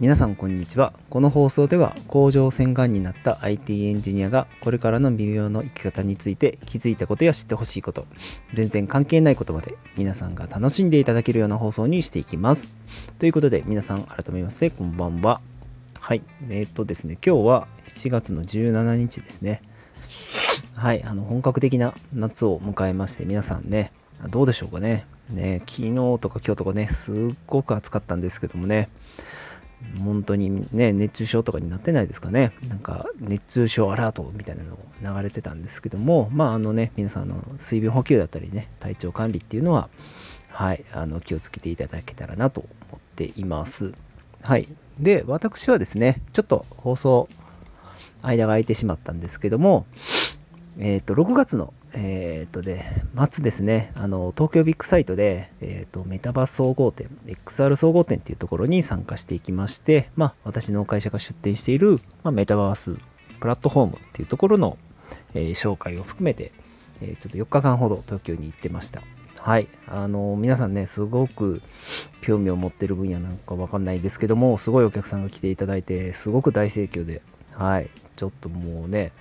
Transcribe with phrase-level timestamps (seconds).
[0.00, 0.92] 皆さんこんにちは。
[1.10, 8.06] この放送では工場洗顔になった IT エンジニアがこれからの微妙の生き方について気づいたことや知ってほしいこと、
[8.54, 12.72] 全然関係ないことまで皆さんが楽しんでいただけるような放送にしていきます。
[13.18, 15.40] ということで皆さん改めましてこんばんは。
[15.98, 16.22] はい。
[16.48, 19.62] えー、とですね、今日は7月の17日ですね。
[20.74, 21.02] はい。
[21.02, 23.90] あの、本格的な夏を迎えまして皆さんね、
[24.30, 25.06] どうでしょうかね。
[25.28, 27.14] ね、昨日とか今日とかね、すっ
[27.48, 28.88] ごく暑かったんですけどもね、
[30.02, 32.52] 本当にね、熱中症とかになってないですかね。
[32.68, 39.88] なんか、熱中症アラートみたいなのを流れてたんですけども、まあ、あのね、皆さんの水分補給だったりね、体調管理っていうのは、
[40.50, 43.92] はい、あの、気をつけていただけたらなと思っています。
[44.42, 44.68] はい。
[44.98, 47.28] で、私はですね、ちょっと放送、
[48.22, 49.86] 間が空いてしまったんですけども、
[50.80, 52.84] えっ、と、6月の、えっ、とで、
[53.30, 62.96] 末ですね、あの、東京ビッグサイトで、えっ、と、メタバース総合店、XR 総合店っていうところに参加していきまして、まあ、私の会社が出店している、まあ、メタバース
[63.40, 64.78] プラットフォームっていうところの、
[65.34, 66.52] えー紹介を含めて、
[67.00, 69.02] えちょっと4日間ほど東京に行ってました。
[69.36, 69.68] はい。
[69.86, 71.62] あの皆さんね、すごく
[72.20, 77.88] 興味を持ってる分野なんかわかんないですけども、すごいお客さんが来ていただいて、すごく大盛況で、はい。
[78.16, 79.12] ちょっともうね、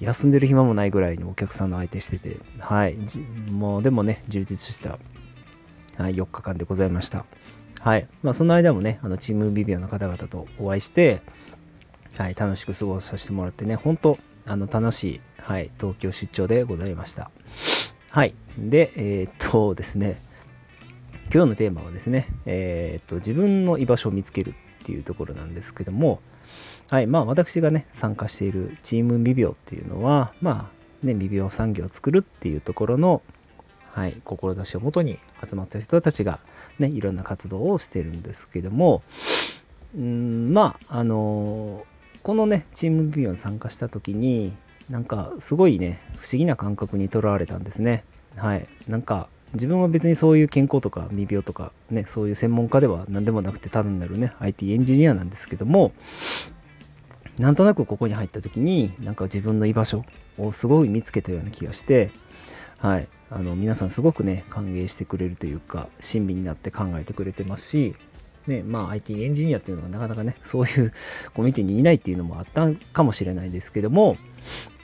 [0.00, 2.96] 休んでる暇もないぐらいにお客さんの相手してて、はい。
[3.50, 4.98] もうでもね、充実した、
[6.02, 7.24] はい、4日間でございました。
[7.80, 8.08] はい。
[8.22, 11.22] まあ、その間もね、あの、チームビビオの方々とお会いして、
[12.16, 17.30] はい、楽しく過ごさせてもらってね、本当あの、楽しい、はい、東京出張でございました。
[18.10, 18.34] はい。
[18.58, 20.20] で、えーっとですね、
[21.32, 24.54] 今日のテーマはですね、えーっと、自分の居場所を見つける
[24.86, 26.20] っていうところなんですけども、
[26.90, 33.20] はい、まあ私がね、参加しているチームビビオっていうのは、まあね、ビビオ産業を作るっていうところの、
[33.92, 36.38] はい、志をもとに集まった人たちが
[36.78, 39.02] ね、いろんな活動をしてるんですけども、
[39.96, 41.96] うん、まあ、あのー
[42.26, 44.52] このね、チームビビオに参加した時に、
[44.90, 48.02] なんかすごいね、不思議な感覚にとらわれたんですね。
[48.36, 48.66] はい。
[48.88, 55.92] なんか、自分は別にそういう健康とか未病とかね、そういう専門家では何でもなくて単なるね、IT エンジニアなんですけども、
[57.38, 60.04] なんとなくここに入った時に、なんか自分の居場所
[60.38, 62.10] をすごい見つけたような気がして、
[62.78, 63.08] はい。
[63.30, 67.94] あの、皆さんすごくね、歓迎してくれるというか、親身になって考えてくれてますし、
[68.46, 70.92] ね、まあ IT エンジニアっていうのがなかなかね、そういう
[71.34, 74.16] コミュニティにいないっていうのもあったかもしれないですけども、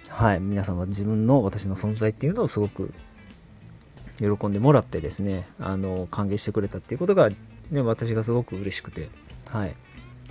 [0.09, 0.41] はい。
[0.41, 2.93] 皆さんは自分の私の存在っていうのをすごく
[4.23, 7.29] 喜んでもらってですね、あの、歓迎してくれたっていうことが、
[7.71, 9.09] ね、私がすごく嬉しくて、
[9.51, 9.75] はい。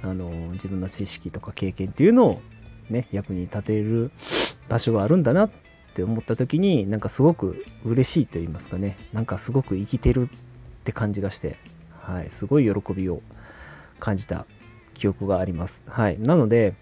[0.01, 2.41] あの、自分の知識とか経験っていうのを
[2.89, 4.11] ね、役に立てる
[4.69, 5.49] 場所があるんだなっ
[5.93, 11.57] て思った時に、なんかすごく嬉しいと言いますかね、なんかすごく生きてるって感じがして、
[11.99, 12.29] はい。
[12.29, 13.21] すごい喜びを
[13.99, 14.45] 感じた
[14.93, 15.81] 記憶があります。
[15.87, 16.19] はい。
[16.19, 16.75] なので、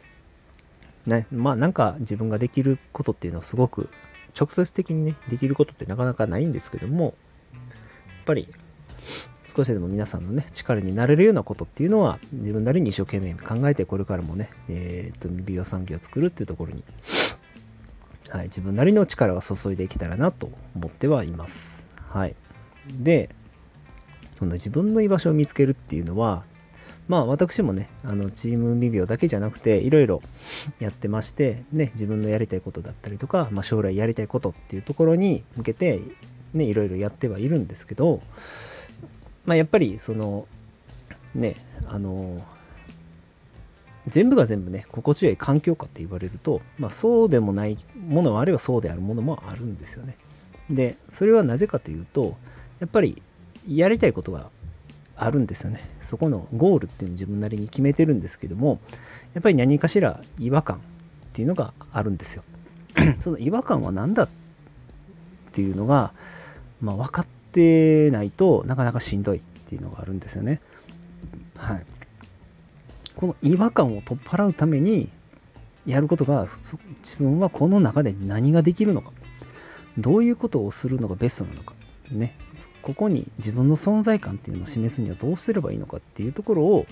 [1.05, 3.89] ね、まあなんか自分ができることっていうのはすごく
[4.37, 7.13] 直接的にね、できることってなかなかないんですけども、やっ
[8.25, 8.47] ぱり
[9.45, 16.83] 少しでも皆さんのね、力になれるようなことっていうのは自分なりに一生懸命考えてこれからもね、えっ、と、美容産業を作るっていうところに、
[18.29, 21.87] はい、自分なりの力を注いでいけたらなと思ってはいます。
[22.09, 22.35] はい。
[22.87, 23.29] で、
[24.37, 26.43] その自分の居場所を見つけるっていうのは、
[27.09, 30.21] まあ私もね、あのチームビビオだけじゃなくて、いろいろ
[30.79, 36.01] やってまして、ね、自分のやりたいことだったりとか、まあ、将来やりたいことっていうところに向けて、
[36.53, 38.21] ね、いろいろやってはいるんですけど、
[39.45, 40.47] まあやっぱりその、
[41.33, 41.55] ね、
[41.87, 42.45] あの、
[44.07, 50.15] 全部が全部ね、心地よい環境かって言われると、まあそうでもないものもあればそうであるものもあるんですよね。
[50.69, 52.37] で、それはなぜかというと、
[52.79, 53.23] やっぱり
[53.67, 54.51] やりたいことが
[55.19, 55.89] あるんですよね。
[56.01, 58.79] そこのゴールっていうのを自分なりに決めてるんですけども、
[59.33, 60.79] やっぱり何かしら違和感っ
[61.33, 62.43] ていうのがあるんですよ。
[63.19, 64.29] その違和感は何だっ
[65.51, 66.13] ていうのが、
[66.81, 70.61] まあ、分かってないとなかなかしんどいっていうのがあるんですよね。
[71.57, 71.85] はい。
[73.15, 75.09] この違和感を取っ払うために
[75.85, 76.47] やることが
[77.03, 79.11] 自分はこの中で何ができるのか
[79.97, 81.75] どういうことをするのがベストなのか
[82.09, 82.35] ね
[82.81, 86.85] ここに自分の存在感っていうのを示すにはどうすればいいのかっていうところを、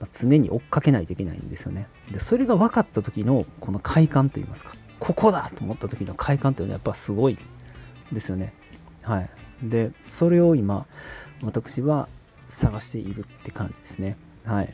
[0.00, 1.86] ま常に追っかけないといけないんですよね。
[2.10, 7.38] でそれが分かった時のこの快感といいますかここだと思った時の快感っていうのはやっぱすごい
[8.12, 8.54] ですよね。
[9.02, 9.30] はい。
[9.62, 10.86] でそれを今
[11.42, 12.08] 私は
[12.48, 14.16] 探しているって感じですね。
[14.44, 14.72] はい。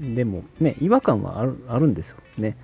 [0.00, 2.18] でもね違和感はあるあるんですよ。
[2.38, 2.56] ね。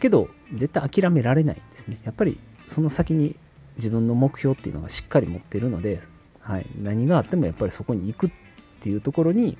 [0.00, 1.98] けど絶対諦められないんですね。
[2.04, 3.36] やっぱりその先に
[3.76, 6.00] 自分の目標っていうのがしっかり持ってるので、
[6.48, 8.30] はい、何があってもやっぱりそこに行くっ
[8.80, 9.58] ていうところに、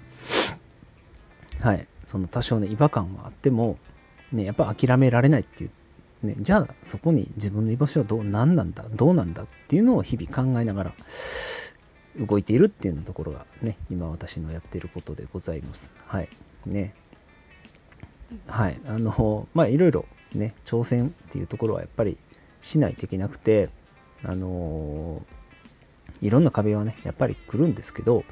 [1.60, 3.76] はい、その多少の違和感はあっても、
[4.32, 5.66] ね、やっぱ諦められないってい
[6.22, 10.92] う、ね、じゃあそこに自分の居場所はどう何なんだどうなんだっていうのを日々考えながら
[12.18, 15.92] 動いているっていうのところがね今私のやってることでございます。
[16.06, 16.28] はい。
[16.64, 16.94] ね。
[18.46, 18.80] はい。
[18.86, 22.16] あのまあいろいろね挑戦っていうところはやっぱり
[22.62, 23.68] しないといけなくて
[24.24, 25.22] あの
[26.20, 28.24] いろんな壁はねやっぱり来るんですけど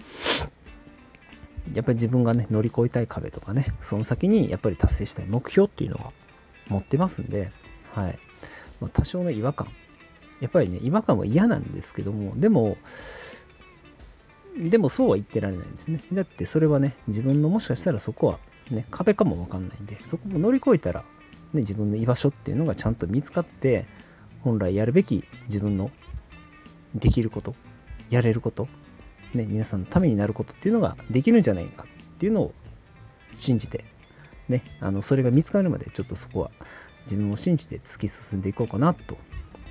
[1.73, 6.13] やっぱり自分がね乗り越えたい壁とかねその先にやっぱり達成したい目標っていうのは
[6.69, 7.51] 持ってますんで
[7.93, 8.19] はい、
[8.81, 9.69] まあ、多少の違和感。
[10.41, 12.77] やっぱりね違和感は嫌なんですけどもでも
[14.59, 16.01] でもそうは言ってられないんですね。
[16.13, 18.39] だってそれはね自分のもしかしたらそこは
[18.71, 21.01] ね壁かもわかんないんでそこも乗り越えたら、
[21.53, 23.87] ね、自分の居場所っていうのがちゃんと見つかって
[24.43, 25.91] 本来やるべき自分の
[26.95, 27.55] できること
[28.11, 28.69] やれること
[29.37, 32.55] ね、皆さんのためになることっていうのができるんじゃないかっていうのを
[33.35, 33.85] 信じて、
[34.49, 36.51] ね、あのそれが見つかるまでちょっとそこは
[37.03, 39.17] 自分を信じて突き進んでいこうかなと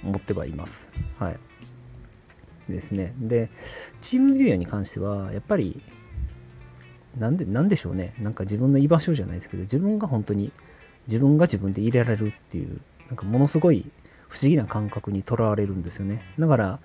[0.04, 0.90] 思ってはいます。
[1.18, 1.40] はい。
[2.70, 3.14] ですね。
[3.18, 3.50] で、
[4.02, 5.81] チームビューに関しては、やっぱり、
[7.18, 8.14] なんで、なんでしょうね。
[8.20, 10.52] なんか自分の居場所じゃないですけど、自分が本当に、
[11.08, 13.92] 自分が自分で入れられるっていう、なんかものすごい
[14.28, 16.24] 不思議な感覚にとらわれるんですよね。
[16.40, 16.80] だから、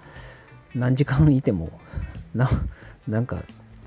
[0.75, 1.71] 何時間いても、
[2.35, 2.49] な
[3.09, 3.43] なんか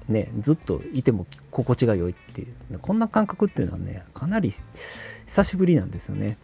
[0.07, 4.51] ねずっといても心地が良いっていうこんな感覚っていうのはねかなり
[5.25, 6.37] 久しぶりなんですよね。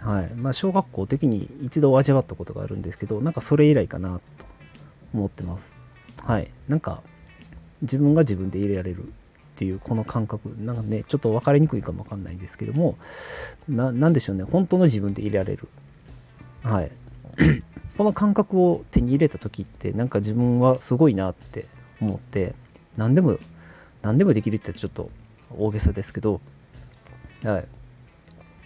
[0.00, 0.30] はい。
[0.34, 4.44] まあ小学校的に一度味わったことがあるんですけどなんかそれ以来かなと
[5.14, 5.72] 思ってます。
[6.22, 6.50] はい。
[6.68, 7.02] なんか
[7.82, 9.08] 自分が自分で入れられるっ
[9.56, 12.96] ていうこの感覚なんかねちょっと分かりにくいかもわかんないんですけども
[13.68, 14.44] 何でしょうね。
[14.44, 15.68] 本当の自分で入れられる。
[16.62, 16.90] はい。
[17.96, 21.66] この感覚を手に入れた時ってなんか自分はすごいなって
[22.00, 22.54] 思って
[22.96, 23.38] 何でも
[24.02, 25.10] 何でもできるってちょっと
[25.56, 26.40] 大げさですけど
[27.44, 27.66] はい。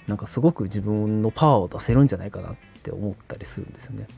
[0.07, 4.09] なんかすごく自分のパワーを出せるんじゃないかなって思ったりするんですよね、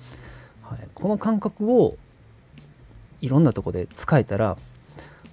[0.62, 1.98] はい、この感覚を
[3.20, 4.56] いろんなとこで使えたら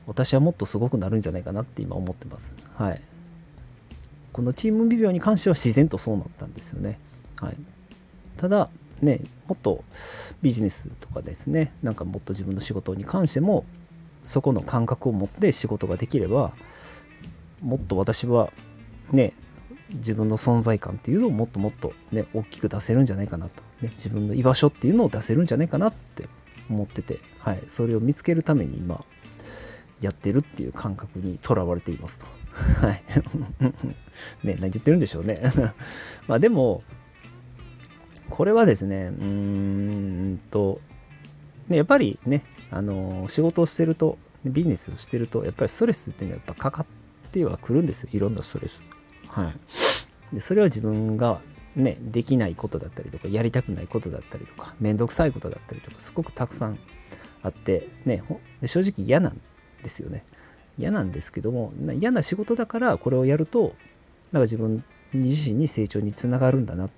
[0.05, 2.51] 私はもっとすごくなるんじゃないかなって今思ってます。
[2.75, 3.01] はい。
[4.33, 6.99] このチームビビオに関しては自然とそうなったんですよね。
[7.37, 7.55] はい。
[8.37, 8.69] ただ
[9.01, 9.83] ね、もっと
[10.41, 13.65] ビジネスとかですね、なんかもっと自分の仕事に関しても、
[14.23, 16.53] そこの感覚を持って仕事ができれば、
[17.61, 18.51] もっと私は
[19.11, 19.33] ね、
[19.89, 23.63] 自分の存在感っていうのをもっともっとね、大きく出せるんじゃないかなと。
[23.81, 26.27] ね、自分の居場所っていうのを出せるんじゃないかなって
[26.69, 29.03] 思ってて、はい、それを見つけるために今、
[30.01, 32.25] やってるっていう感覚にとらわれていますと。
[32.85, 33.03] はい。
[34.43, 35.41] ね、何言ってるんでしょうね。
[36.27, 36.83] まあでも、
[38.29, 40.81] これはですね、うーんと、
[41.67, 48.09] ね、やっぱりね、あの仕事をしてると、ビジネスをしてると、やっぱりストレスっていうのはやっぱかかってはくるんですよ。
[48.13, 48.81] いろんなストレス。
[49.27, 49.51] は
[50.31, 50.35] い。
[50.35, 51.41] で、それは自分が
[51.75, 56.79] ね、できないことだったりとか、やりたくないことだったりとか、めんどくさいことだったりとか、すごくたくさん
[57.41, 58.23] あって、ね、
[58.61, 59.39] で正直嫌なん
[59.83, 60.23] ですよね。
[60.77, 63.75] 嫌なんですけども、嫌な仕事だからこれをやると、
[64.31, 64.83] なんか自分
[65.13, 66.89] 自身に成長につながるんだなっ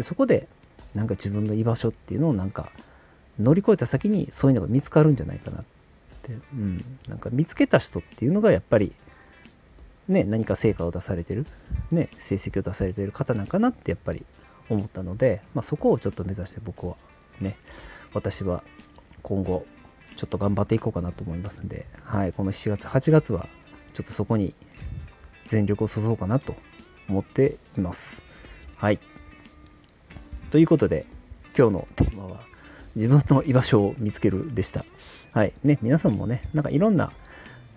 [0.00, 0.48] でそこで
[0.94, 2.70] なんか自分の居場所っていうのをなんか
[3.38, 5.64] 乗り越えた先にそういうのが見つかるんじゃないかなっ
[6.22, 8.94] て、うん、なんか見つけた人っていうのがやっぱり
[10.08, 11.44] ね何か成果を出されてる、
[11.90, 14.24] ね、成績を出されてる方なんかなってやっぱり
[14.70, 16.96] 思ったので、まあ、そこをちょっと目指して僕は
[17.42, 17.58] ね
[18.14, 18.64] 私は
[19.22, 19.66] 今後
[20.16, 23.48] ちょっと頑張っていこうかなと思いますんで、はい、この7月8月は
[23.92, 24.54] ちょっとそこに
[25.44, 26.56] 全力を注ごうかなと
[27.06, 28.22] 思っています。
[28.76, 28.98] はい。
[30.50, 31.06] ということで、
[31.56, 32.40] 今日のテーマは、
[32.96, 34.84] 自分の居場所を見つけるでした。
[35.32, 35.52] はい。
[35.62, 37.12] ね、皆さんもね、なんかいろんな、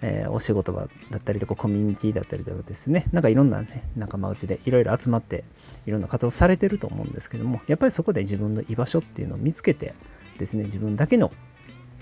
[0.02, 5.44] えー、お仕事場だったりとか、コミュニティだったりとかですね、なんかいろんなね、仲間内でいろいろ集まって、
[5.86, 9.94] いろんな活動されてると思うんですけども、やっぱりそこで自分の居場所っていうのを見つけて
[10.40, 11.32] ですね、自分だけの、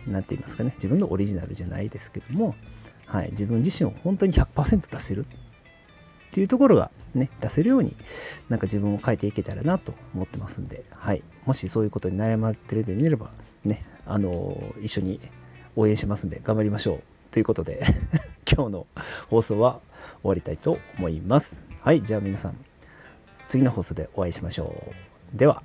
[0.07, 2.55] 何て言いますかね、自分のオリジナルじゃないですけども、
[3.07, 7.95] はい、自分自身を本当に100%出せるっていうところがね、出せるように、
[8.49, 11.23] なんか自分を変えていけたらなと思ってますんで、はい。
[11.45, 13.31] もしそういうことに悩まれてるで見れば、
[13.65, 15.19] ね、あの、一緒に
[15.75, 17.03] 応援しますんで、頑張りましょう。
[17.31, 17.81] ということで
[18.51, 18.87] 今日の
[19.29, 19.79] 放送は
[20.21, 21.61] 終わりたいと思います。
[21.81, 22.03] はい。
[22.03, 22.57] じゃあ皆さん、
[23.47, 24.93] 次の放送でお会いしましょ
[25.35, 25.37] う。
[25.37, 25.63] では。